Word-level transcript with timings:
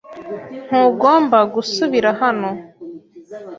Ntugomba 0.67 1.37
gusubira 1.53 2.09
hano. 2.21 2.49